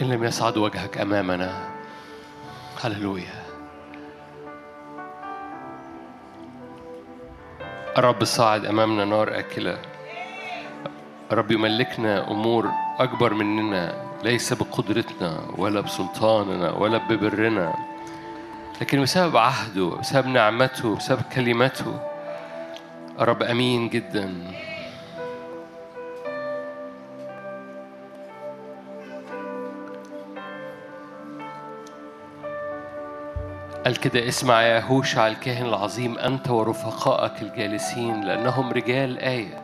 لم 0.08 0.24
يسعد 0.24 0.56
وجهك 0.56 0.98
أمامنا. 0.98 1.68
هللويا. 2.84 3.44
الرب 7.98 8.24
صاعد 8.24 8.64
أمامنا 8.64 9.04
نار 9.04 9.38
آكلة. 9.38 9.78
الرب 11.32 11.50
يملكنا 11.50 12.30
أمور 12.30 12.70
أكبر 12.98 13.34
مننا 13.34 14.04
ليس 14.24 14.52
بقدرتنا 14.52 15.40
ولا 15.56 15.80
بسلطاننا 15.80 16.70
ولا 16.70 16.98
ببرنا 16.98 17.74
لكن 18.80 19.02
بسبب 19.02 19.36
عهده 19.36 19.86
بسبب 20.00 20.26
نعمته 20.26 20.96
بسبب 20.96 21.22
كلمته. 21.34 22.00
الرب 23.20 23.42
أمين 23.42 23.88
جداً. 23.88 24.52
قال 33.88 33.96
كده 33.96 34.28
اسمع 34.28 34.62
يا 34.62 34.80
هوشع 34.80 35.26
الكاهن 35.26 35.66
العظيم 35.66 36.18
أنت 36.18 36.50
ورفقائك 36.50 37.42
الجالسين 37.42 38.20
لأنهم 38.20 38.72
رجال 38.72 39.18
آية. 39.18 39.62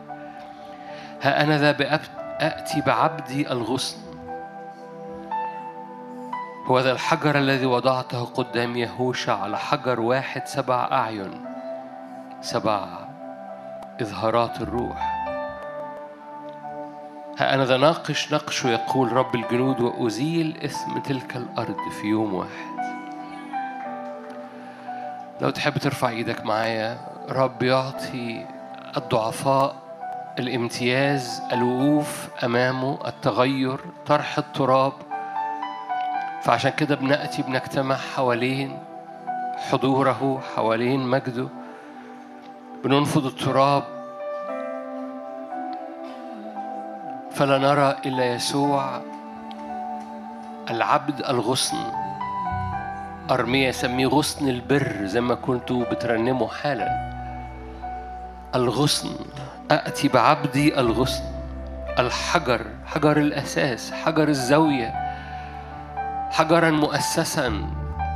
ها 1.21 1.43
أنا 1.43 1.57
ذا 1.57 1.99
آتي 2.41 2.81
بعبدي 2.81 3.51
الغصن. 3.51 3.97
هو 6.65 6.79
ذا 6.79 6.91
الحجر 6.91 7.37
الذي 7.37 7.65
وضعته 7.65 8.25
قدام 8.25 8.77
يهوشع 8.77 9.41
على 9.41 9.57
حجر 9.57 9.99
واحد 9.99 10.47
سبع 10.47 10.87
أعين 10.91 11.45
سبع 12.41 12.87
إظهارات 14.01 14.61
الروح. 14.61 15.25
ها 17.39 17.53
أنا 17.53 17.65
ذا 17.65 17.77
ناقش 17.77 18.33
نقشه 18.33 18.69
يقول 18.69 19.13
رب 19.13 19.35
الجنود 19.35 19.81
وأزيل 19.81 20.59
إثم 20.63 20.99
تلك 20.99 21.37
الأرض 21.37 21.89
في 22.01 22.07
يوم 22.07 22.33
واحد. 22.33 22.94
لو 25.41 25.49
تحب 25.49 25.77
ترفع 25.77 26.09
إيدك 26.09 26.45
معايا 26.45 26.97
رب 27.29 27.63
يعطي 27.63 28.45
الضعفاء 28.97 29.75
الامتياز 30.39 31.41
الوقوف 31.51 32.27
أمامه 32.43 32.99
التغير 33.07 33.79
طرح 34.05 34.37
التراب. 34.37 34.93
فعشان 36.43 36.71
كده 36.71 36.95
بنأتي 36.95 37.41
بنجتمع 37.41 37.95
حوالين 37.95 38.79
حضوره 39.57 40.41
حوالين 40.55 40.99
مجده. 40.99 41.47
بننفض 42.83 43.25
التراب. 43.25 43.83
فلا 47.31 47.57
نرى 47.57 47.95
إلا 48.05 48.25
يسوع 48.25 49.01
العبد 50.69 51.19
الغصن. 51.29 52.04
أرميا 53.31 53.69
يسميه 53.69 54.07
غصن 54.07 54.49
البر 54.49 55.05
زي 55.05 55.21
ما 55.21 55.35
كنتوا 55.35 55.83
بترنموا 55.83 56.47
حالا. 56.47 57.15
الغصن 58.55 59.09
أأتي 59.71 60.07
بعبدي 60.07 60.79
الغصن. 60.79 61.23
الحجر 61.99 62.61
حجر 62.85 63.17
الأساس 63.17 63.91
حجر 63.91 64.27
الزاوية. 64.27 64.93
حجرا 66.31 66.69
مؤسسا 66.69 67.61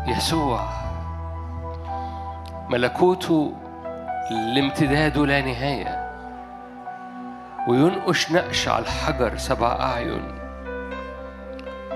يسوع. 0.08 0.70
ملكوته 2.70 3.54
لامتداده 4.32 5.26
لا 5.26 5.42
نهاية. 5.42 6.10
وينقش 7.68 8.32
نقش 8.32 8.68
على 8.68 8.86
الحجر 8.86 9.38
سبع 9.38 9.72
أعين. 9.80 10.22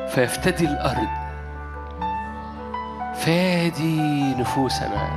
فيفتدي 0.09 0.65
الأرض 0.65 1.22
فادي 3.13 4.35
نفوسنا. 4.35 5.09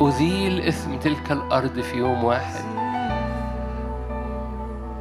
أذيل 0.00 0.60
إثم 0.60 0.96
تلك 0.96 1.32
الأرض 1.32 1.80
في 1.80 1.96
يوم 1.96 2.24
واحد. 2.24 2.64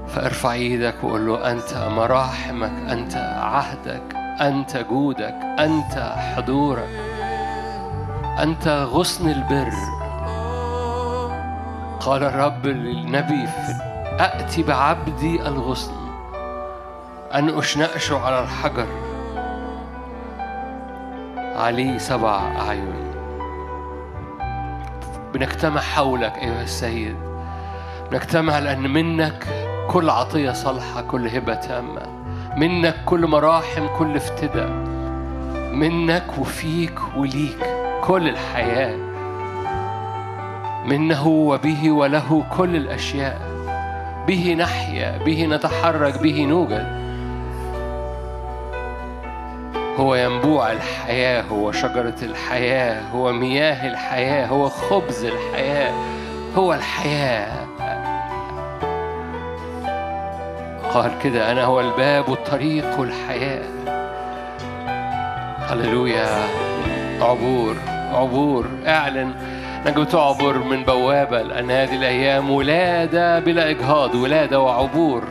فأرفع 0.08 0.54
إيدك 0.54 1.04
وقول 1.04 1.28
له 1.28 1.52
أنت 1.52 1.90
مراحمك 1.92 2.72
أنت 2.90 3.16
عهدك 3.42 4.16
أنت 4.42 4.78
جودك 4.78 5.36
أنت 5.60 6.16
حضورك 6.18 6.90
أنت 8.40 8.88
غصن 8.92 9.30
البر. 9.30 9.74
قال 12.00 12.24
الرب 12.24 12.66
للنبي 12.66 13.48
أأتي 14.20 14.64
بعبدي 14.64 15.42
الغصن 15.42 15.94
أن 17.34 17.58
أشنأشه 17.58 18.20
على 18.20 18.44
الحجر. 18.44 19.11
عليه 21.56 21.98
سبع 21.98 22.42
أعين. 22.60 22.94
بنجتمع 25.34 25.82
حولك 25.82 26.38
أيها 26.38 26.64
السيد. 26.64 27.16
نجتمع 28.12 28.60
لأن 28.60 28.94
منك 28.94 29.48
كل 29.88 30.10
عطية 30.10 30.52
صالحة 30.52 31.02
كل 31.02 31.28
هبة 31.28 31.54
تامة. 31.54 32.02
منك 32.58 32.96
كل 33.06 33.28
مراحم 33.28 33.88
كل 33.98 34.16
افتداء. 34.16 34.70
منك 35.74 36.38
وفيك 36.38 37.00
وليك 37.18 37.66
كل 38.04 38.30
الحياة. 38.30 38.98
منه 40.88 41.28
وبه 41.28 41.92
وله 41.92 42.44
كل 42.58 42.76
الأشياء. 42.76 43.42
به 44.28 44.56
نحيا 44.60 45.18
به 45.18 45.46
نتحرك 45.46 46.22
به 46.22 46.46
نوجد. 46.46 47.01
هو 50.02 50.16
ينبوع 50.16 50.72
الحياة 50.72 51.42
هو 51.42 51.72
شجرة 51.72 52.16
الحياة 52.24 53.02
هو 53.02 53.32
مياه 53.34 53.88
الحياة 53.88 54.48
هو 54.48 54.70
خبز 54.70 55.24
الحياة 55.26 55.92
هو 56.56 56.74
الحياة. 56.74 57.68
قال 60.94 61.12
كده 61.24 61.52
أنا 61.52 61.64
هو 61.64 61.80
الباب 61.80 62.30
والطريق 62.30 63.00
والحياة 63.00 63.64
هللويا. 65.70 66.28
عبور 67.22 67.76
عبور. 68.14 68.66
اعلن. 68.88 69.34
انك 69.86 70.00
بتعبر 70.00 70.58
من 70.58 70.84
بوابة 70.84 71.42
لأن 71.42 71.72
هذه 71.72 71.96
الأيام. 71.96 72.52
ولادة 72.52 73.40
بلا 73.40 73.70
إجهاض 73.70 74.16
ولادة 74.16 74.60
وعبور. 74.60 75.24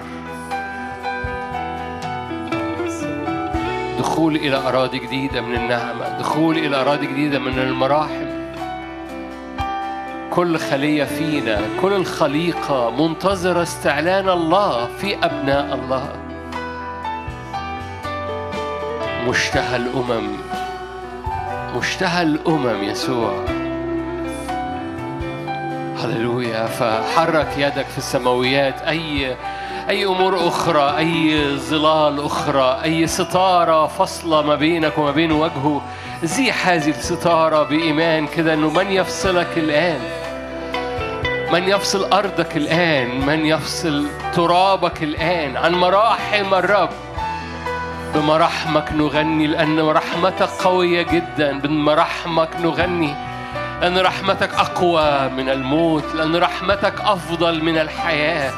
دخول 4.20 4.36
إلى 4.36 4.56
أراضي 4.56 4.98
جديدة 4.98 5.40
من 5.40 5.54
النعمة 5.54 6.18
دخول 6.18 6.58
إلى 6.58 6.76
أراضي 6.76 7.06
جديدة 7.06 7.38
من 7.38 7.58
المراحم 7.58 8.26
كل 10.30 10.58
خلية 10.58 11.04
فينا 11.04 11.60
كل 11.82 11.92
الخليقة 11.92 12.90
منتظرة 12.90 13.62
استعلان 13.62 14.28
الله 14.28 14.86
في 14.86 15.16
أبناء 15.24 15.74
الله. 15.74 16.12
مشتهى 19.28 19.76
الأمم 19.76 20.28
مشتهى 21.76 22.22
الأمم 22.22 22.82
يسوع. 22.82 23.44
هللويا 25.98 26.66
فحرك 26.66 27.48
يدك 27.58 27.86
في 27.86 27.98
السماويات. 27.98 28.82
أي 28.82 29.36
أي 29.90 30.04
أمور 30.04 30.48
أخرى 30.48 30.98
أي 30.98 31.56
ظلال 31.56 32.24
أخرى 32.24 32.80
أي 32.84 33.06
ستارة 33.06 33.86
فاصلة 33.86 34.42
ما 34.42 34.54
بينك 34.54 34.98
وما 34.98 35.10
بين 35.10 35.32
وجهه. 35.32 35.82
زيح 36.22 36.68
هذه 36.68 36.88
الستارة 36.88 37.62
بإيمان 37.62 38.26
كده 38.26 38.54
إنه 38.54 38.70
من 38.70 38.90
يفصلك 38.90 39.48
الآن؟ 39.56 40.00
من 41.52 41.68
يفصل 41.68 42.12
أرضك 42.12 42.56
الآن؟ 42.56 43.26
من 43.26 43.46
يفصل 43.46 44.06
ترابك 44.34 45.02
الآن؟ 45.02 45.56
عن 45.56 45.72
مراحم 45.72 46.54
الرب. 46.54 46.90
بمراحمك 48.14 48.92
نغني 48.92 49.46
لأن 49.46 49.80
رحمتك 49.80 50.48
قوية 50.64 51.02
جدا. 51.02 51.58
بمراحمك 51.58 52.50
نغني 52.60 53.14
لأن 53.80 53.98
رحمتك 53.98 54.54
أقوى 54.54 55.28
من 55.28 55.48
الموت 55.48 56.14
لأن 56.14 56.36
رحمتك 56.36 57.00
أفضل 57.00 57.64
من 57.64 57.78
الحياة. 57.78 58.52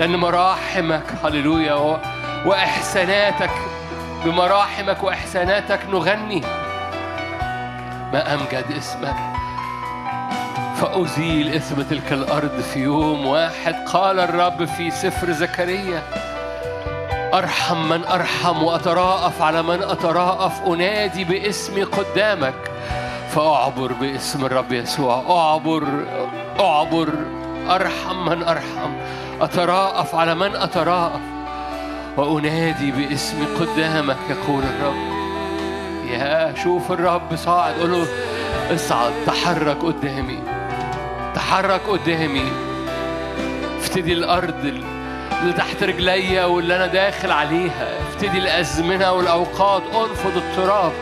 لأن 0.00 0.16
مراحمك 0.16 1.02
هللويا 1.24 2.00
وإحساناتك 2.46 3.50
بمراحمك 4.24 5.02
وإحساناتك 5.02 5.80
نغني. 5.90 6.40
ما 8.12 8.34
أمجد 8.34 8.64
اسمك 8.78 9.16
فأزيل 10.80 11.54
إثم 11.54 11.82
تلك 11.82 12.12
الأرض 12.12 12.60
في 12.60 12.80
يوم 12.80 13.26
واحد. 13.26 13.74
قال 13.92 14.20
الرب 14.20 14.64
في 14.64 14.90
سفر 14.90 15.32
زكريا 15.32 16.02
أرحم 17.34 17.88
من 17.88 18.04
أرحم 18.04 18.62
وأتراءف 18.62 19.42
على 19.42 19.62
من 19.62 19.82
أتراءف. 19.82 20.62
أنادي 20.66 21.24
باسمي 21.24 21.82
قدامك 21.82 22.70
فأعبر 23.30 23.92
باسم 23.92 24.44
الرب 24.44 24.72
يسوع. 24.72 25.24
أعبر 25.30 25.84
أعبر 26.60 27.08
أرحم 27.70 28.28
من 28.28 28.42
أرحم. 28.42 28.92
أتراءف 29.40 30.14
على 30.14 30.34
من 30.34 30.56
أتراءف؟ 30.56 31.20
وأنادي 32.16 32.90
باسمي 32.90 33.46
قدامك 33.46 34.16
يقول 34.30 34.62
الرب. 34.62 35.20
يا 36.10 36.54
شوف 36.62 36.92
الرب 36.92 37.36
صاعد. 37.36 37.74
قول 37.80 37.90
له 37.92 38.06
اصعد. 38.74 39.12
تحرك 39.26 39.76
قدامي. 39.76 40.38
تحرك 41.34 41.80
قدامي. 41.88 42.52
افتدي 43.80 44.12
الأرض 44.12 44.82
اللي 45.42 45.52
تحت 45.52 45.82
رجليا 45.82 46.44
واللي 46.44 46.76
أنا 46.76 46.86
داخل 46.86 47.30
عليها. 47.30 47.88
افتدي 48.08 48.38
الأزمنة 48.38 49.12
والأوقات. 49.12 49.82
أنفض 49.82 50.36
التراب. 50.36 50.92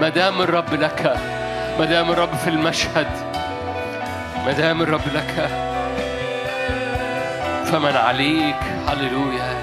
ما 0.00 0.08
دام 0.08 0.42
الرب 0.42 0.74
لك 0.74 1.16
ما 1.78 1.84
دام 1.84 2.10
الرب 2.10 2.34
في 2.34 2.50
المشهد 2.50 3.06
ما 4.46 4.52
دام 4.52 4.82
الرب 4.82 5.06
لك 5.14 5.69
فمن 7.70 7.96
عليك. 7.96 8.62
هللويا. 8.88 9.60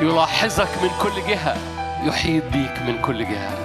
يلاحظك 0.00 0.68
من 0.82 0.90
كل 1.02 1.28
جهة. 1.28 1.56
يحيط 2.06 2.44
بيك 2.52 2.82
من 2.82 3.02
كل 3.02 3.24
جهة. 3.24 3.58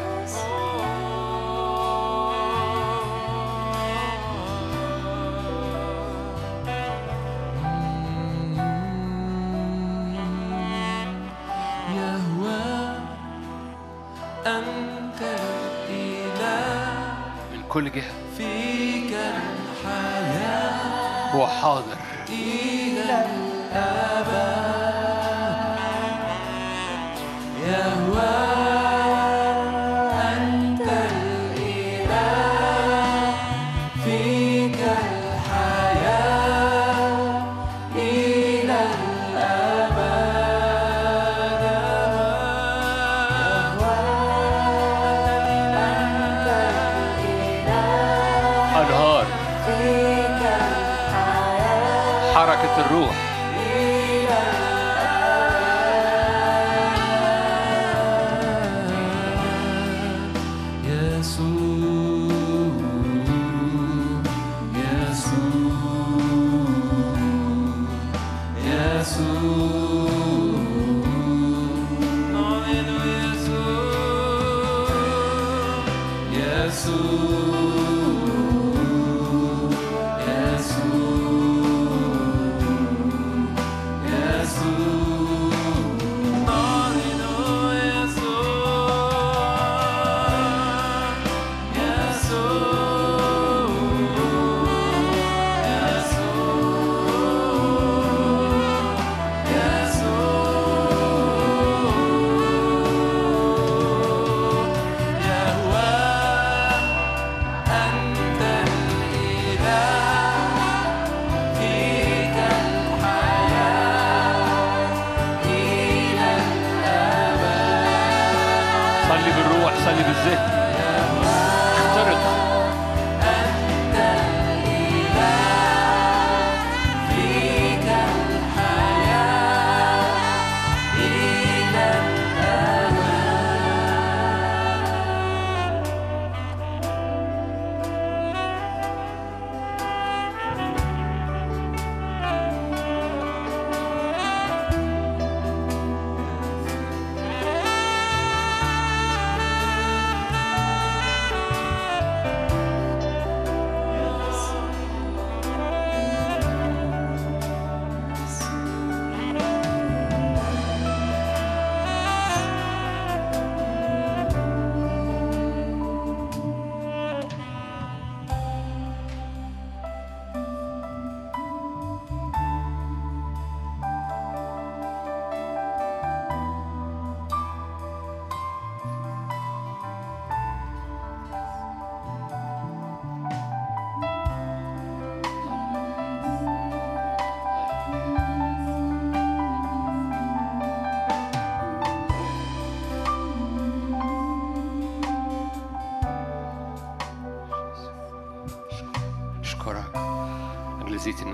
من 17.53 17.63
كل 17.69 17.91
جهة. 17.91 18.16
الحياة 21.67 21.77
هو 21.77 21.83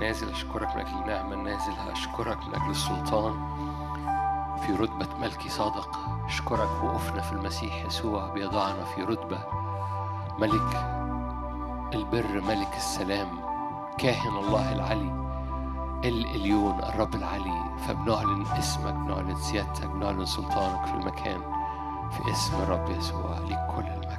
النازل 0.04 0.30
أشكرك 0.30 0.76
من 0.76 0.80
أجل 0.80 0.94
النعمة 0.94 1.34
النازلة 1.34 1.92
أشكرك 1.92 2.46
من 2.46 2.54
أجل 2.54 2.70
السلطان 2.70 3.32
في 4.60 4.72
رتبة 4.72 5.08
ملكي 5.20 5.48
صادق. 5.48 5.98
أشكرك 6.26 6.68
وقوفنا 6.84 7.22
في 7.22 7.32
المسيح 7.32 7.84
يسوع 7.84 8.26
بيضعنا 8.32 8.84
في 8.84 9.02
رتبة 9.02 9.38
ملك 10.38 10.74
البر 11.94 12.40
ملك 12.40 12.76
السلام 12.76 13.28
كاهن 13.98 14.36
الله 14.36 14.72
العلي 14.72 15.24
الإليون 16.04 16.78
الرب 16.78 17.14
العلي. 17.14 17.64
فبنعلن 17.88 18.46
اسمك 18.46 18.94
بنعلن 18.94 19.36
سيادتك 19.36 19.86
بنعلن 19.86 20.26
سلطانك 20.26 20.86
في 20.86 20.94
المكان 20.94 21.40
في 22.10 22.32
اسم 22.32 22.54
الرب 22.62 22.90
يسوع 22.90 23.38
لك 23.38 23.66
كل 23.76 23.86
المجد 23.86 24.14